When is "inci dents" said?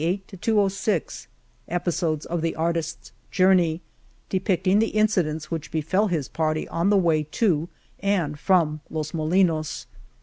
4.93-5.51